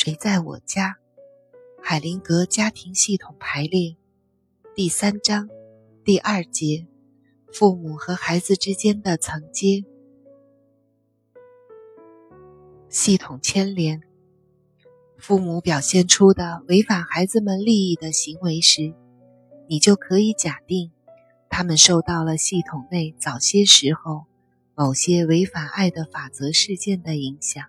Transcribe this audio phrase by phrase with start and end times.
[0.00, 0.96] 谁在我家？
[1.82, 3.96] 海灵格家庭系统排列
[4.72, 5.48] 第三章
[6.04, 6.86] 第二节：
[7.52, 9.84] 父母和孩子之间的层阶。
[12.88, 14.00] 系统牵连。
[15.18, 18.94] 父母表现出的违反孩子们利益的行为时，
[19.66, 20.92] 你就可以假定，
[21.50, 24.26] 他们受到了系统内早些时候
[24.76, 27.64] 某些违反爱的法则事件的影响。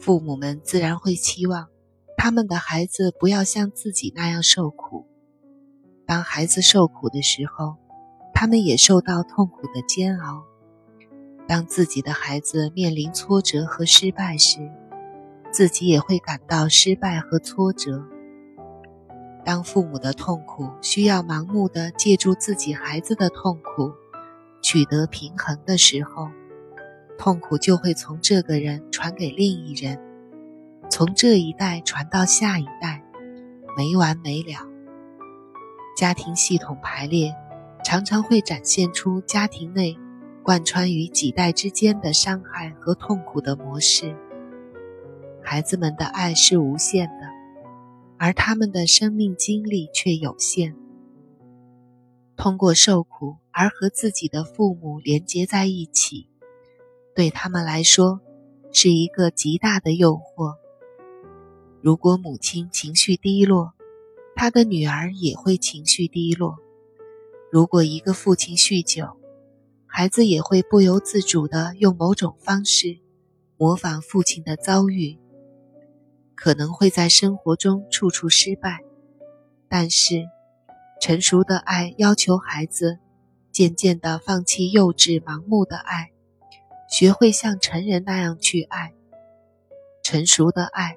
[0.00, 1.68] 父母们自然会期望
[2.16, 5.06] 他们的孩子不要像自己那样受苦。
[6.06, 7.76] 当孩子受苦的时候，
[8.32, 10.44] 他们也受到痛苦的煎熬。
[11.46, 14.70] 当自己的孩子面临挫折和失败时，
[15.50, 18.04] 自己也会感到失败和挫折。
[19.44, 23.92] 当父母的痛苦需要盲目的借助自己孩子的痛苦
[24.60, 26.28] 取得平衡的时候，
[27.18, 30.00] 痛苦就会从这个人传给另一人，
[30.88, 33.02] 从这一代传到下一代，
[33.76, 34.66] 没完没了。
[35.96, 37.34] 家庭系统排列
[37.84, 39.98] 常常会展现出家庭内
[40.44, 44.16] 贯穿于几代之间的伤害和痛苦的模式。
[45.42, 47.26] 孩子们的爱是无限的，
[48.16, 50.76] 而他们的生命经历却有限。
[52.36, 56.28] 通过受苦而和自己的父母连结在一起。
[57.18, 58.20] 对他们来说，
[58.70, 60.54] 是一个极大的诱惑。
[61.82, 63.74] 如果母亲情绪低落，
[64.36, 66.58] 他的女儿也会情绪低落。
[67.50, 69.16] 如果一个父亲酗酒，
[69.84, 73.00] 孩子也会不由自主地用某种方式
[73.56, 75.18] 模仿父亲的遭遇。
[76.36, 78.84] 可能会在生活中处处失败，
[79.68, 80.22] 但是
[81.00, 83.00] 成熟的爱要求孩子
[83.50, 86.12] 渐渐地放弃幼稚盲目的爱。
[86.88, 88.94] 学会像成人那样去爱，
[90.02, 90.96] 成熟的爱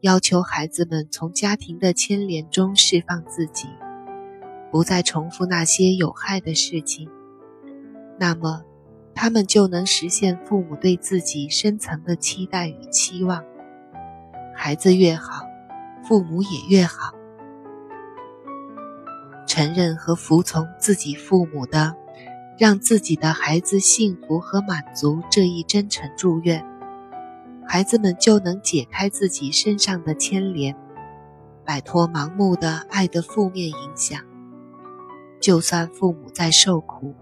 [0.00, 3.68] 要求孩子们从家庭的牵连中释放自己，
[4.72, 7.10] 不再重复那些有害的事情。
[8.18, 8.64] 那么，
[9.14, 13.44] 他们就能实现父母对自己深层的期待与期望。
[14.54, 15.44] 孩子越好，
[16.02, 17.12] 父母也越好。
[19.46, 21.94] 承认和服从自己父母的。
[22.58, 26.64] 让自己的孩子幸福和满足这一真诚祝愿，
[27.66, 30.74] 孩子们就能解开自己身上的牵连，
[31.66, 34.18] 摆脱盲目的爱的负面影响。
[35.38, 37.14] 就算父母在受苦，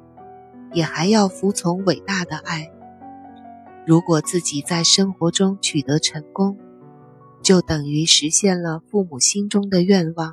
[0.73, 2.71] 也还要服从伟大的爱。
[3.85, 6.57] 如果自己在生活中取得成功，
[7.43, 10.33] 就等于实现了父母心中的愿望。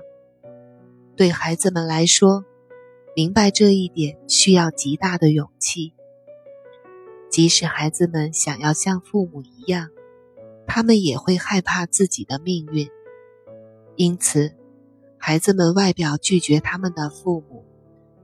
[1.15, 2.45] 对孩子们来说。
[3.13, 5.93] 明白这一点需要极大的勇气。
[7.29, 9.89] 即使孩子们想要像父母一样，
[10.65, 12.87] 他们也会害怕自己的命运。
[13.97, 14.53] 因此，
[15.17, 17.65] 孩子们外表拒绝他们的父母，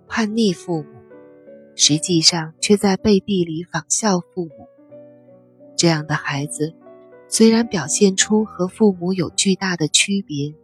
[0.08, 0.90] 叛逆父母，
[1.76, 4.68] 实际上却在背地里仿效父母。
[5.76, 6.74] 这样的孩子，
[7.28, 10.56] 虽然表现出和父母有巨大的区别。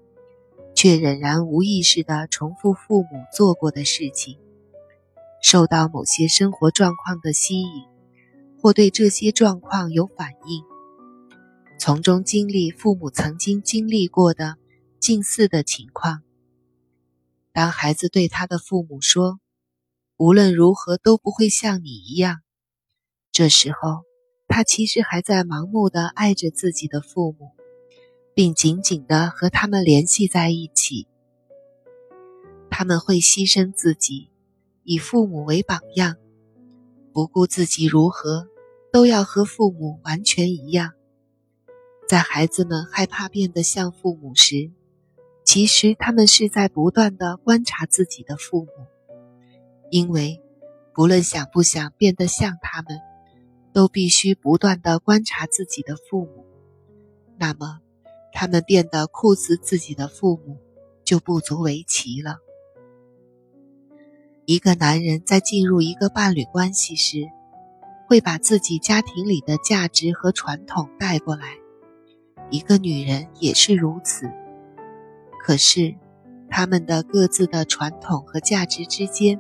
[0.76, 4.38] 却仍然无意识地重复父母做过的事情，
[5.42, 7.86] 受到某些生活状况的吸引，
[8.62, 10.64] 或对这些状况有反应，
[11.80, 14.58] 从中经历父母曾经经历过的
[15.00, 16.24] 近似的情况。
[17.52, 19.40] 当孩子对他的父母说
[20.18, 22.42] ：“无论如何都不会像你一样。”
[23.32, 24.04] 这时候，
[24.48, 27.52] 他其实还在盲目地爱着自己的父母。
[28.34, 31.08] 并紧紧地和他们联系在一起。
[32.70, 34.30] 他们会牺牲自己，
[34.84, 36.16] 以父母为榜样，
[37.14, 38.48] 不顾自己如何，
[38.92, 40.94] 都要和父母完全一样。
[42.08, 44.72] 在孩子们害怕变得像父母时，
[45.46, 48.72] 其实他们是在不断地观察自己的父母，
[49.92, 50.42] 因为
[50.96, 53.00] 不论想不想变得像他们，
[53.72, 56.44] 都必须不断地观察自己的父母。
[57.38, 57.83] 那么。
[58.34, 60.58] 他们变得酷似自己的父母，
[61.06, 62.38] 就不足为奇了。
[64.46, 67.30] 一个男人在进入一个伴侣关系时，
[68.08, 71.46] 会把自己家庭里的价值和传统带过来；
[72.50, 74.30] 一个女人也是如此。
[75.40, 75.96] 可是，
[76.50, 79.40] 他们的各自的传统和价值之间，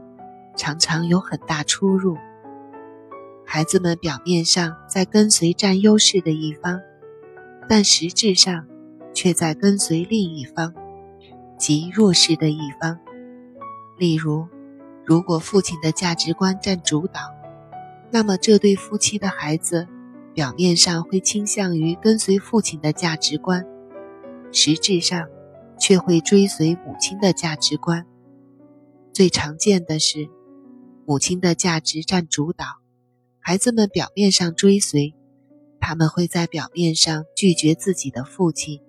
[0.56, 2.16] 常常有很大出入。
[3.46, 6.80] 孩子们表面上在跟随占优势的一方，
[7.68, 8.68] 但实质上。
[9.13, 10.74] 却在跟随另一方，
[11.57, 13.00] 即弱势的一方。
[13.98, 14.48] 例如，
[15.06, 17.21] 如果父亲的价值观占主导，
[18.12, 19.88] 那么这对夫妻的孩子
[20.33, 23.65] 表面上会倾向于跟随父亲的价值观，
[24.51, 25.27] 实质上
[25.80, 28.06] 却会追随母亲的价值观。
[29.12, 30.27] 最常见的是，
[31.06, 32.65] 母亲的价值占主导，
[33.39, 35.13] 孩子们表面上追随，
[35.80, 38.81] 他们会在表面上拒绝自己的父亲，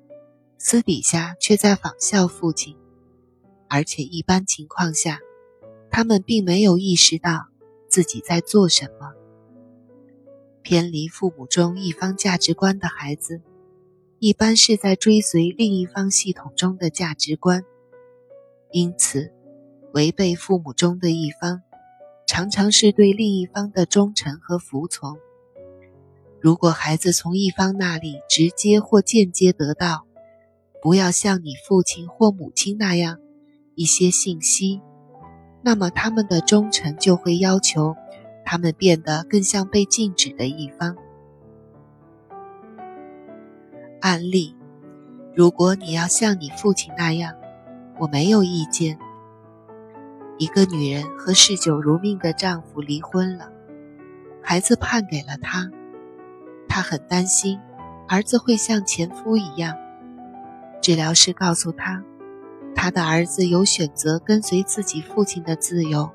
[0.66, 2.74] 私底下却在仿效父亲，
[3.68, 5.20] 而且一般情况下，
[5.90, 7.48] 他们并没有意识到
[7.86, 9.12] 自己在做什么。
[10.62, 13.42] 偏离父母中一方价值观的孩子，
[14.18, 17.62] 一般是在追随另一方系统中的价值观，
[18.72, 19.30] 因此。
[19.92, 21.60] 违背父母中的一方，
[22.26, 25.18] 常常是对另一方的忠诚和服从。
[26.40, 30.06] 如果孩子从一方那里直接或间接得到
[30.84, 33.16] “不要像你父亲或母亲那样”
[33.74, 34.82] 一些信息，
[35.62, 37.96] 那么他们的忠诚就会要求
[38.44, 40.94] 他们变得更像被禁止的一方。
[44.02, 44.54] 案例：
[45.34, 47.34] 如果你要像你父亲那样，
[47.98, 48.98] 我没有意见。
[50.36, 53.50] 一个女人和嗜酒如命的丈夫离婚了，
[54.42, 55.70] 孩子判给了她。
[56.68, 57.58] 她很担心
[58.06, 59.74] 儿子会像前夫一样。
[60.84, 62.04] 治疗师告诉她，
[62.74, 66.10] 她的儿子有选择跟随自己父亲的自由，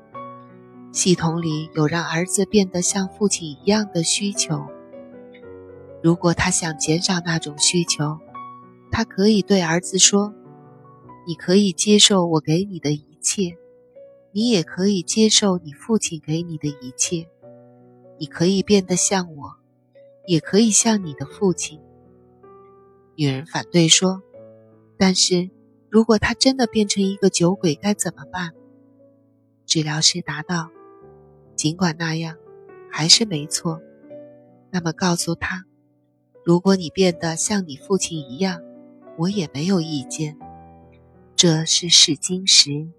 [0.92, 4.64] 系统里有让儿子变得像父亲一样的需求。
[6.04, 8.20] 如果他想减少那种需求，
[8.92, 10.32] 他可以对儿子说
[11.26, 13.56] ：“你可以接受我给你的一切。”
[14.30, 17.28] 你也可以接受你父亲给你的一切，
[18.20, 19.56] 你可以变得像我，
[20.28, 21.80] 也可以像你的父亲。
[23.16, 24.22] 女人反对说
[25.00, 25.48] ：“但是
[25.88, 28.52] 如果他真的变成一个酒鬼，该怎么办？”
[29.64, 30.68] 治疗师答道
[31.56, 32.36] ：“尽管那样，
[32.90, 33.80] 还是没错。
[34.70, 35.64] 那么告诉他，
[36.44, 38.60] 如果你变得像你父亲一样，
[39.16, 40.36] 我也没有意见。
[41.34, 42.90] 这是试金石。”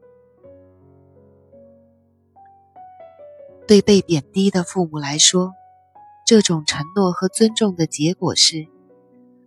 [3.67, 5.53] 对被贬低的父母来说，
[6.25, 8.65] 这种承诺和尊重的结果是，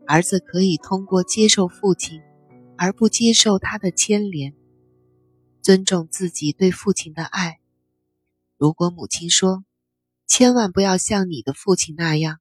[0.06, 2.22] 儿子可以通过接受父亲，
[2.84, 4.52] 而不接受他的牵连，
[5.62, 7.58] 尊重自己对父亲的爱。
[8.58, 9.64] 如果母亲说
[10.28, 12.40] ：“千万不要像你的父亲那样”，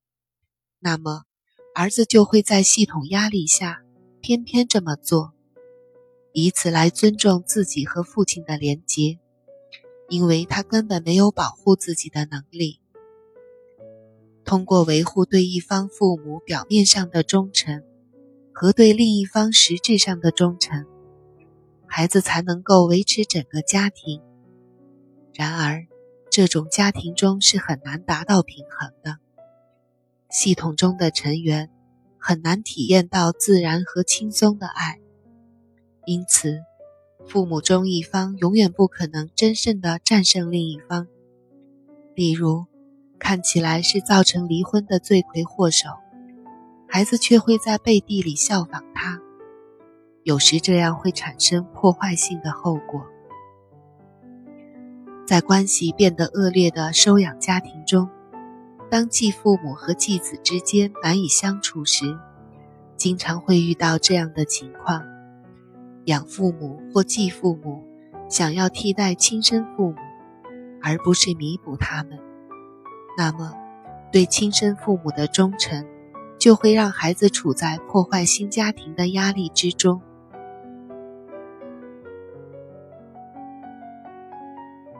[0.83, 1.23] 那么
[1.73, 3.83] 儿子就会在系统压力下
[4.19, 5.33] 偏偏这么做，
[6.33, 9.19] 以此来尊重自己和父亲的连结。
[10.09, 12.81] 因为他根本没有保护自己的能力。
[14.43, 17.81] 通过维护对一方父母表面上的忠诚
[18.53, 20.85] 和对另一方实质上的忠诚，
[21.87, 24.21] 孩子才能够维持整个家庭。
[25.33, 25.87] 然而，
[26.29, 29.17] 这种家庭中是很难达到平衡的。
[30.29, 31.69] 系统中的成员
[32.17, 34.99] 很难体验到自然和轻松的爱，
[36.05, 36.59] 因此。
[37.25, 41.07] 父母中一方永远不可能真正的战胜另一方。
[42.15, 42.65] 例如，
[43.17, 45.87] 看起来是造成离婚的罪魁祸首，
[46.95, 49.19] 孩子却会在背地里效仿他。
[50.21, 53.03] 有时这样会产生破坏性的后果。
[55.25, 58.07] 在关系变得恶劣的收养家庭中，
[58.91, 62.15] 当继父母和继子之间难以相处时，
[62.95, 65.03] 经常会遇到这样的情况。
[66.05, 67.83] 养父母或继父母
[68.29, 69.97] 想要替代亲生父母，
[70.83, 72.19] 而不是弥补他们，
[73.17, 73.51] 那么
[74.11, 75.83] 对亲生父母的忠诚
[76.43, 80.01] 就会让孩子处在破坏新家庭的压力之中。